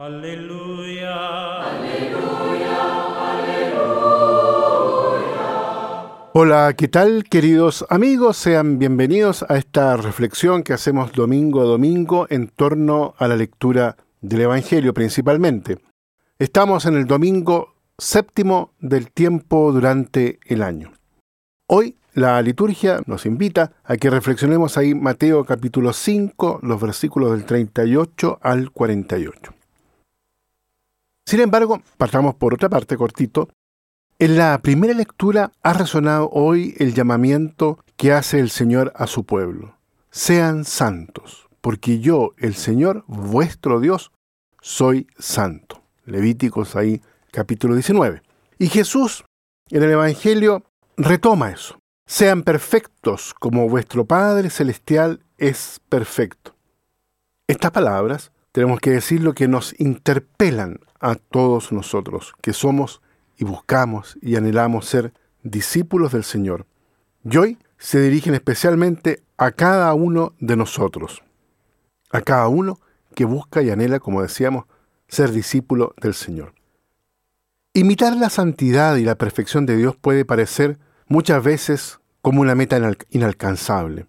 Aleluya. 0.00 1.60
Hola, 6.32 6.72
¿qué 6.74 6.88
tal 6.88 7.24
queridos 7.24 7.84
amigos? 7.90 8.38
Sean 8.38 8.78
bienvenidos 8.78 9.44
a 9.46 9.58
esta 9.58 9.98
reflexión 9.98 10.62
que 10.62 10.72
hacemos 10.72 11.12
domingo 11.12 11.60
a 11.60 11.64
domingo 11.64 12.26
en 12.30 12.48
torno 12.48 13.12
a 13.18 13.28
la 13.28 13.36
lectura 13.36 13.98
del 14.22 14.40
Evangelio 14.40 14.94
principalmente. 14.94 15.76
Estamos 16.38 16.86
en 16.86 16.94
el 16.94 17.04
domingo 17.04 17.74
séptimo 17.98 18.72
del 18.80 19.10
tiempo 19.10 19.70
durante 19.70 20.38
el 20.46 20.62
año. 20.62 20.94
Hoy 21.66 21.98
la 22.14 22.40
liturgia 22.40 23.02
nos 23.04 23.26
invita 23.26 23.72
a 23.84 23.98
que 23.98 24.08
reflexionemos 24.08 24.78
ahí 24.78 24.94
Mateo 24.94 25.44
capítulo 25.44 25.92
5, 25.92 26.60
los 26.62 26.80
versículos 26.80 27.32
del 27.32 27.44
38 27.44 28.38
al 28.40 28.70
48. 28.70 29.59
Sin 31.30 31.38
embargo, 31.38 31.80
partamos 31.96 32.34
por 32.34 32.54
otra 32.54 32.68
parte 32.68 32.96
cortito. 32.96 33.50
En 34.18 34.36
la 34.36 34.58
primera 34.62 34.94
lectura 34.94 35.52
ha 35.62 35.72
resonado 35.72 36.28
hoy 36.32 36.74
el 36.80 36.92
llamamiento 36.92 37.78
que 37.96 38.12
hace 38.12 38.40
el 38.40 38.50
Señor 38.50 38.92
a 38.96 39.06
su 39.06 39.22
pueblo. 39.22 39.76
Sean 40.10 40.64
santos, 40.64 41.48
porque 41.60 42.00
yo, 42.00 42.32
el 42.36 42.56
Señor, 42.56 43.04
vuestro 43.06 43.78
Dios, 43.78 44.10
soy 44.60 45.06
santo. 45.20 45.84
Levíticos 46.04 46.74
ahí, 46.74 47.00
capítulo 47.30 47.74
19. 47.74 48.22
Y 48.58 48.66
Jesús, 48.66 49.24
en 49.68 49.84
el 49.84 49.92
Evangelio, 49.92 50.64
retoma 50.96 51.52
eso. 51.52 51.78
Sean 52.06 52.42
perfectos 52.42 53.34
como 53.38 53.68
vuestro 53.68 54.04
Padre 54.04 54.50
Celestial 54.50 55.22
es 55.38 55.80
perfecto. 55.88 56.56
Estas 57.46 57.70
palabras, 57.70 58.32
tenemos 58.52 58.80
que 58.80 58.90
decir 58.90 59.22
lo 59.22 59.34
que 59.34 59.48
nos 59.48 59.78
interpelan 59.78 60.80
a 61.00 61.14
todos 61.14 61.72
nosotros, 61.72 62.34
que 62.40 62.52
somos 62.52 63.00
y 63.36 63.44
buscamos 63.44 64.18
y 64.20 64.36
anhelamos 64.36 64.86
ser 64.86 65.12
discípulos 65.42 66.12
del 66.12 66.24
Señor. 66.24 66.66
Y 67.24 67.36
hoy 67.36 67.58
se 67.78 68.00
dirigen 68.00 68.34
especialmente 68.34 69.22
a 69.38 69.52
cada 69.52 69.94
uno 69.94 70.34
de 70.38 70.56
nosotros, 70.56 71.22
a 72.10 72.20
cada 72.20 72.48
uno 72.48 72.80
que 73.14 73.24
busca 73.24 73.62
y 73.62 73.70
anhela, 73.70 74.00
como 74.00 74.22
decíamos, 74.22 74.66
ser 75.08 75.32
discípulo 75.32 75.94
del 76.00 76.14
Señor. 76.14 76.54
Imitar 77.72 78.16
la 78.16 78.30
santidad 78.30 78.96
y 78.96 79.04
la 79.04 79.14
perfección 79.14 79.64
de 79.64 79.76
Dios 79.76 79.96
puede 79.96 80.24
parecer 80.24 80.78
muchas 81.06 81.42
veces 81.42 82.00
como 82.20 82.40
una 82.40 82.54
meta 82.54 82.78
inalcanzable. 83.10 84.06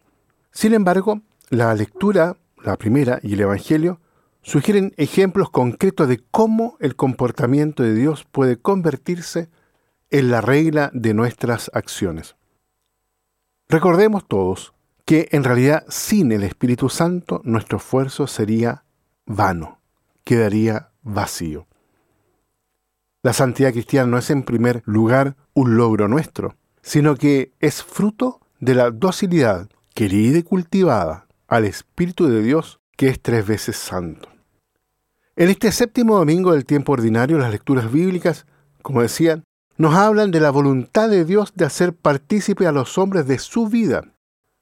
Sin 0.51 0.73
embargo, 0.73 1.21
la 1.49 1.73
lectura, 1.73 2.37
la 2.63 2.75
primera 2.77 3.19
y 3.23 3.33
el 3.33 3.41
Evangelio, 3.41 3.99
sugieren 4.41 4.93
ejemplos 4.97 5.49
concretos 5.49 6.07
de 6.07 6.23
cómo 6.31 6.77
el 6.79 6.95
comportamiento 6.95 7.83
de 7.83 7.93
Dios 7.93 8.25
puede 8.31 8.57
convertirse 8.57 9.49
en 10.09 10.31
la 10.31 10.41
regla 10.41 10.91
de 10.93 11.13
nuestras 11.13 11.71
acciones. 11.73 12.35
Recordemos 13.69 14.27
todos 14.27 14.73
que 15.05 15.29
en 15.31 15.43
realidad 15.43 15.85
sin 15.87 16.31
el 16.31 16.43
Espíritu 16.43 16.89
Santo 16.89 17.41
nuestro 17.43 17.77
esfuerzo 17.77 18.27
sería 18.27 18.83
vano, 19.25 19.79
quedaría 20.23 20.89
vacío. 21.01 21.67
La 23.23 23.33
santidad 23.33 23.71
cristiana 23.71 24.07
no 24.07 24.17
es 24.17 24.29
en 24.29 24.43
primer 24.43 24.81
lugar 24.85 25.35
un 25.53 25.77
logro 25.77 26.07
nuestro, 26.07 26.55
sino 26.81 27.15
que 27.15 27.53
es 27.59 27.83
fruto 27.83 28.41
de 28.59 28.75
la 28.75 28.89
docilidad 28.89 29.69
querida 29.93 30.39
y 30.39 30.43
cultivada 30.43 31.27
al 31.47 31.65
Espíritu 31.65 32.27
de 32.27 32.41
Dios 32.41 32.79
que 32.97 33.09
es 33.09 33.21
tres 33.21 33.45
veces 33.45 33.77
santo. 33.77 34.30
En 35.41 35.49
este 35.49 35.71
séptimo 35.71 36.17
domingo 36.17 36.53
del 36.53 36.67
tiempo 36.67 36.91
ordinario, 36.91 37.39
las 37.39 37.49
lecturas 37.49 37.91
bíblicas, 37.91 38.45
como 38.83 39.01
decían, 39.01 39.43
nos 39.75 39.95
hablan 39.95 40.29
de 40.29 40.39
la 40.39 40.51
voluntad 40.51 41.09
de 41.09 41.25
Dios 41.25 41.53
de 41.55 41.65
hacer 41.65 41.95
partícipe 41.95 42.67
a 42.67 42.71
los 42.71 42.99
hombres 42.99 43.25
de 43.25 43.39
su 43.39 43.67
vida. 43.67 44.03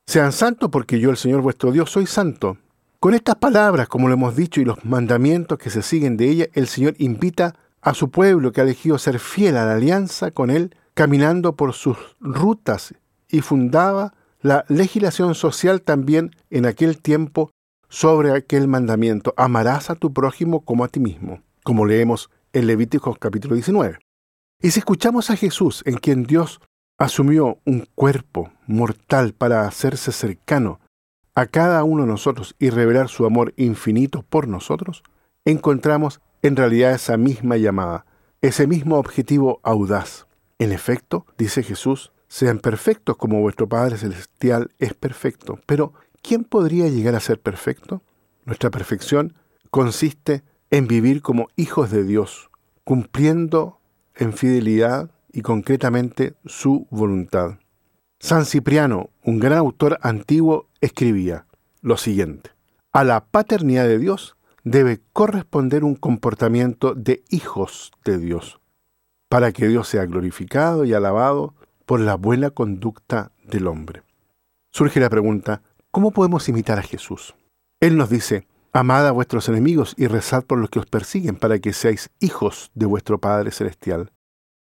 Sean 0.07 0.31
santos 0.31 0.69
porque 0.71 1.01
yo, 1.01 1.09
el 1.09 1.17
Señor 1.17 1.41
vuestro 1.41 1.73
Dios, 1.73 1.91
soy 1.91 2.05
santo. 2.05 2.59
Con 3.01 3.13
estas 3.13 3.35
palabras, 3.35 3.89
como 3.89 4.07
lo 4.07 4.13
hemos 4.13 4.37
dicho, 4.37 4.61
y 4.61 4.63
los 4.63 4.85
mandamientos 4.85 5.59
que 5.59 5.69
se 5.69 5.81
siguen 5.81 6.15
de 6.15 6.29
ella, 6.29 6.45
el 6.53 6.67
Señor 6.67 6.95
invita 6.97 7.55
a 7.81 7.93
su 7.93 8.09
pueblo 8.09 8.53
que 8.53 8.61
ha 8.61 8.63
elegido 8.63 8.97
ser 8.99 9.19
fiel 9.19 9.57
a 9.57 9.65
la 9.65 9.73
alianza 9.73 10.31
con 10.31 10.49
Él, 10.49 10.73
caminando 10.93 11.57
por 11.57 11.73
sus 11.73 11.97
rutas 12.21 12.93
y 13.27 13.41
fundaba 13.41 14.13
la 14.39 14.63
legislación 14.69 15.35
social 15.35 15.81
también 15.81 16.31
en 16.49 16.65
aquel 16.65 17.01
tiempo 17.01 17.51
sobre 17.89 18.31
aquel 18.31 18.67
mandamiento, 18.67 19.33
amarás 19.35 19.89
a 19.89 19.95
tu 19.95 20.13
prójimo 20.13 20.61
como 20.63 20.83
a 20.83 20.87
ti 20.87 20.99
mismo, 20.99 21.41
como 21.63 21.85
leemos 21.85 22.29
en 22.53 22.67
Levíticos 22.67 23.17
capítulo 23.19 23.55
19. 23.55 23.99
Y 24.61 24.71
si 24.71 24.79
escuchamos 24.79 25.29
a 25.29 25.35
Jesús, 25.35 25.83
en 25.85 25.97
quien 25.97 26.23
Dios 26.23 26.61
asumió 26.97 27.59
un 27.65 27.87
cuerpo 27.95 28.51
mortal 28.67 29.33
para 29.33 29.65
hacerse 29.65 30.11
cercano 30.11 30.79
a 31.33 31.47
cada 31.47 31.83
uno 31.83 32.03
de 32.03 32.09
nosotros 32.09 32.55
y 32.59 32.69
revelar 32.69 33.07
su 33.09 33.25
amor 33.25 33.53
infinito 33.57 34.23
por 34.29 34.47
nosotros, 34.47 35.03
encontramos 35.45 36.21
en 36.41 36.55
realidad 36.55 36.93
esa 36.93 37.17
misma 37.17 37.57
llamada, 37.57 38.05
ese 38.41 38.67
mismo 38.67 38.97
objetivo 38.97 39.59
audaz. 39.63 40.27
En 40.59 40.71
efecto, 40.71 41.25
dice 41.37 41.63
Jesús, 41.63 42.11
sean 42.27 42.59
perfectos 42.59 43.17
como 43.17 43.41
vuestro 43.41 43.67
Padre 43.67 43.97
Celestial 43.97 44.69
es 44.77 44.93
perfecto. 44.93 45.59
Pero, 45.65 45.93
¿quién 46.21 46.43
podría 46.43 46.87
llegar 46.87 47.15
a 47.15 47.19
ser 47.19 47.39
perfecto? 47.39 48.01
Nuestra 48.45 48.69
perfección 48.69 49.35
consiste 49.69 50.43
en 50.71 50.87
vivir 50.87 51.21
como 51.21 51.47
hijos 51.55 51.91
de 51.91 52.03
Dios, 52.03 52.49
cumpliendo 52.83 53.79
en 54.15 54.33
fidelidad 54.33 55.11
y 55.31 55.41
concretamente 55.41 56.35
su 56.45 56.87
voluntad. 56.89 57.59
San 58.19 58.45
Cipriano, 58.45 59.09
un 59.23 59.39
gran 59.39 59.57
autor 59.57 59.97
antiguo, 60.01 60.67
escribía 60.81 61.45
lo 61.81 61.97
siguiente. 61.97 62.51
A 62.91 63.03
la 63.03 63.25
paternidad 63.25 63.87
de 63.87 63.97
Dios 63.97 64.35
debe 64.63 64.99
corresponder 65.13 65.83
un 65.83 65.95
comportamiento 65.95 66.93
de 66.95 67.23
hijos 67.29 67.91
de 68.03 68.17
Dios, 68.17 68.59
para 69.29 69.51
que 69.51 69.67
Dios 69.67 69.87
sea 69.87 70.05
glorificado 70.05 70.85
y 70.85 70.93
alabado 70.93 71.53
por 71.85 71.99
la 71.99 72.15
buena 72.15 72.49
conducta 72.49 73.31
del 73.43 73.67
hombre. 73.67 74.03
Surge 74.71 74.99
la 74.99 75.09
pregunta, 75.09 75.61
¿cómo 75.91 76.11
podemos 76.11 76.47
imitar 76.49 76.79
a 76.79 76.83
Jesús? 76.83 77.35
Él 77.79 77.97
nos 77.97 78.09
dice, 78.09 78.47
amad 78.73 79.07
a 79.07 79.11
vuestros 79.11 79.49
enemigos 79.49 79.95
y 79.97 80.07
rezad 80.07 80.43
por 80.43 80.59
los 80.59 80.69
que 80.69 80.79
os 80.79 80.85
persiguen 80.85 81.35
para 81.35 81.59
que 81.59 81.73
seáis 81.73 82.09
hijos 82.19 82.71
de 82.73 82.85
vuestro 82.85 83.19
Padre 83.19 83.51
Celestial. 83.51 84.11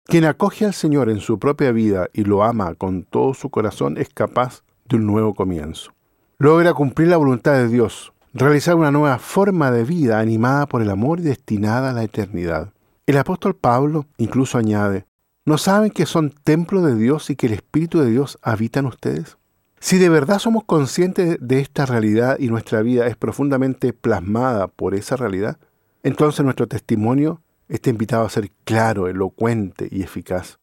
Quien 0.06 0.24
acoge 0.24 0.66
al 0.66 0.74
Señor 0.74 1.08
en 1.08 1.20
su 1.20 1.38
propia 1.38 1.72
vida 1.72 2.08
y 2.12 2.24
lo 2.24 2.44
ama 2.44 2.74
con 2.74 3.04
todo 3.04 3.32
su 3.34 3.50
corazón 3.50 3.96
es 3.96 4.10
capaz 4.10 4.62
de 4.86 4.96
un 4.96 5.06
nuevo 5.06 5.34
comienzo. 5.34 5.92
Logra 6.38 6.74
cumplir 6.74 7.08
la 7.08 7.16
voluntad 7.16 7.54
de 7.54 7.68
Dios, 7.68 8.12
realizar 8.34 8.74
una 8.74 8.90
nueva 8.90 9.18
forma 9.18 9.70
de 9.70 9.84
vida 9.84 10.18
animada 10.18 10.66
por 10.66 10.82
el 10.82 10.90
amor 10.90 11.20
y 11.20 11.22
destinada 11.22 11.90
a 11.90 11.92
la 11.92 12.02
eternidad. 12.02 12.72
El 13.06 13.16
apóstol 13.16 13.54
Pablo 13.54 14.06
incluso 14.18 14.58
añade, 14.58 15.06
¿no 15.46 15.56
saben 15.56 15.90
que 15.90 16.06
son 16.06 16.30
templo 16.30 16.82
de 16.82 16.96
Dios 16.96 17.30
y 17.30 17.36
que 17.36 17.46
el 17.46 17.54
Espíritu 17.54 18.00
de 18.00 18.10
Dios 18.10 18.38
habita 18.42 18.80
en 18.80 18.86
ustedes? 18.86 19.38
Si 19.80 19.98
de 19.98 20.08
verdad 20.08 20.38
somos 20.38 20.64
conscientes 20.64 21.36
de 21.40 21.60
esta 21.60 21.86
realidad 21.86 22.38
y 22.38 22.48
nuestra 22.48 22.82
vida 22.82 23.06
es 23.06 23.16
profundamente 23.16 23.92
plasmada 23.92 24.68
por 24.68 24.94
esa 24.94 25.16
realidad, 25.16 25.58
entonces 26.02 26.44
nuestro 26.44 26.66
testimonio 26.66 27.42
está 27.68 27.90
invitado 27.90 28.24
a 28.24 28.30
ser 28.30 28.50
claro, 28.64 29.08
elocuente 29.08 29.88
y 29.90 30.02
eficaz. 30.02 30.58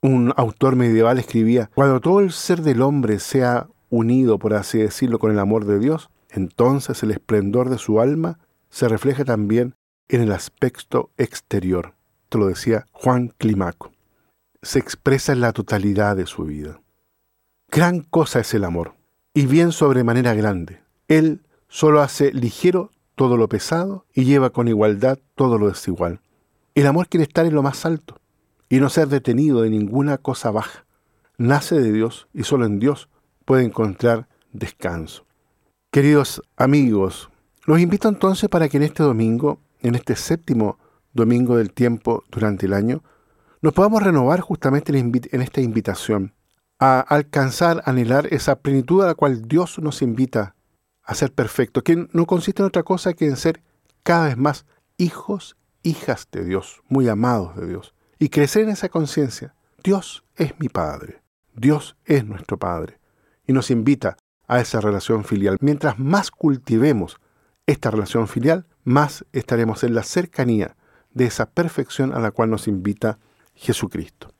Un 0.00 0.32
autor 0.36 0.76
medieval 0.76 1.18
escribía, 1.18 1.70
cuando 1.74 2.00
todo 2.00 2.20
el 2.20 2.32
ser 2.32 2.62
del 2.62 2.82
hombre 2.82 3.18
sea 3.18 3.68
unido, 3.88 4.38
por 4.38 4.54
así 4.54 4.78
decirlo, 4.78 5.18
con 5.18 5.30
el 5.30 5.38
amor 5.38 5.64
de 5.64 5.78
Dios, 5.78 6.10
entonces 6.30 7.02
el 7.02 7.10
esplendor 7.10 7.70
de 7.70 7.78
su 7.78 8.00
alma 8.00 8.38
se 8.68 8.88
refleja 8.88 9.24
también 9.24 9.74
en 10.08 10.22
el 10.22 10.32
aspecto 10.32 11.10
exterior. 11.18 11.94
Esto 12.24 12.38
lo 12.38 12.46
decía 12.48 12.86
Juan 12.92 13.32
Climaco. 13.38 13.92
Se 14.62 14.78
expresa 14.78 15.32
en 15.32 15.40
la 15.40 15.52
totalidad 15.52 16.16
de 16.16 16.26
su 16.26 16.44
vida. 16.44 16.81
Gran 17.74 18.00
cosa 18.02 18.40
es 18.40 18.52
el 18.52 18.64
amor, 18.64 18.96
y 19.32 19.46
bien 19.46 19.72
sobremanera 19.72 20.34
grande. 20.34 20.82
Él 21.08 21.40
solo 21.68 22.02
hace 22.02 22.30
ligero 22.30 22.90
todo 23.14 23.38
lo 23.38 23.48
pesado 23.48 24.04
y 24.12 24.24
lleva 24.24 24.50
con 24.50 24.68
igualdad 24.68 25.18
todo 25.36 25.56
lo 25.56 25.68
desigual. 25.68 26.20
El 26.74 26.86
amor 26.86 27.08
quiere 27.08 27.24
estar 27.24 27.46
en 27.46 27.54
lo 27.54 27.62
más 27.62 27.86
alto 27.86 28.20
y 28.68 28.78
no 28.78 28.90
ser 28.90 29.08
detenido 29.08 29.62
de 29.62 29.70
ninguna 29.70 30.18
cosa 30.18 30.50
baja. 30.50 30.84
Nace 31.38 31.80
de 31.80 31.92
Dios 31.92 32.28
y 32.34 32.42
solo 32.42 32.66
en 32.66 32.78
Dios 32.78 33.08
puede 33.46 33.64
encontrar 33.64 34.28
descanso. 34.52 35.24
Queridos 35.90 36.42
amigos, 36.58 37.30
los 37.64 37.80
invito 37.80 38.10
entonces 38.10 38.50
para 38.50 38.68
que 38.68 38.76
en 38.76 38.82
este 38.82 39.02
domingo, 39.02 39.60
en 39.80 39.94
este 39.94 40.14
séptimo 40.14 40.78
domingo 41.14 41.56
del 41.56 41.72
tiempo 41.72 42.22
durante 42.30 42.66
el 42.66 42.74
año, 42.74 43.02
nos 43.62 43.72
podamos 43.72 44.02
renovar 44.02 44.40
justamente 44.40 44.92
en 44.94 45.40
esta 45.40 45.62
invitación 45.62 46.34
a 46.84 46.98
alcanzar, 46.98 47.80
anhelar 47.86 48.26
esa 48.34 48.56
plenitud 48.56 49.04
a 49.04 49.06
la 49.06 49.14
cual 49.14 49.46
Dios 49.46 49.78
nos 49.78 50.02
invita 50.02 50.56
a 51.04 51.14
ser 51.14 51.32
perfecto, 51.32 51.84
que 51.84 52.08
no 52.10 52.26
consiste 52.26 52.60
en 52.60 52.66
otra 52.66 52.82
cosa 52.82 53.12
que 53.12 53.26
en 53.26 53.36
ser 53.36 53.62
cada 54.02 54.24
vez 54.24 54.36
más 54.36 54.66
hijos, 54.96 55.56
hijas 55.84 56.26
de 56.32 56.44
Dios, 56.44 56.82
muy 56.88 57.08
amados 57.08 57.54
de 57.54 57.68
Dios, 57.68 57.94
y 58.18 58.30
crecer 58.30 58.64
en 58.64 58.70
esa 58.70 58.88
conciencia. 58.88 59.54
Dios 59.84 60.24
es 60.34 60.58
mi 60.58 60.68
Padre, 60.68 61.22
Dios 61.54 61.96
es 62.04 62.24
nuestro 62.24 62.58
Padre, 62.58 62.98
y 63.46 63.52
nos 63.52 63.70
invita 63.70 64.16
a 64.48 64.60
esa 64.60 64.80
relación 64.80 65.22
filial. 65.22 65.58
Mientras 65.60 66.00
más 66.00 66.32
cultivemos 66.32 67.20
esta 67.64 67.92
relación 67.92 68.26
filial, 68.26 68.66
más 68.82 69.24
estaremos 69.30 69.84
en 69.84 69.94
la 69.94 70.02
cercanía 70.02 70.76
de 71.12 71.26
esa 71.26 71.46
perfección 71.46 72.12
a 72.12 72.18
la 72.18 72.32
cual 72.32 72.50
nos 72.50 72.66
invita 72.66 73.20
Jesucristo. 73.54 74.32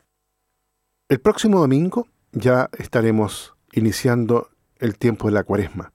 El 1.08 1.20
próximo 1.20 1.60
domingo 1.60 2.08
ya 2.32 2.70
estaremos 2.78 3.54
iniciando 3.72 4.50
el 4.78 4.98
tiempo 4.98 5.28
de 5.28 5.34
la 5.34 5.44
cuaresma, 5.44 5.92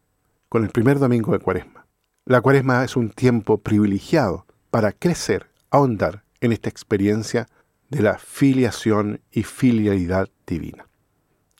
con 0.50 0.64
el 0.64 0.70
primer 0.70 1.00
domingo 1.00 1.34
de 1.34 1.40
cuaresma. 1.40 1.88
La 2.26 2.42
cuaresma 2.42 2.84
es 2.84 2.96
un 2.96 3.10
tiempo 3.10 3.58
privilegiado 3.58 4.46
para 4.70 4.92
crecer, 4.92 5.50
ahondar 5.70 6.24
en 6.42 6.52
esta 6.52 6.70
experiencia 6.70 7.48
de 7.90 8.02
la 8.02 8.18
filiación 8.18 9.22
y 9.32 9.44
filialidad 9.44 10.30
divina. 10.46 10.88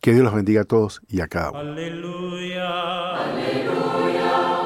Que 0.02 0.14
Dios 0.14 0.24
los 0.24 0.34
bendiga 0.36 0.62
a 0.62 0.66
todos 0.66 1.02
y 1.08 1.22
a 1.22 1.28
cada 1.28 1.52
uno. 1.52 1.60
Aleluya. 1.60 3.16
Aleluya. 3.24 4.57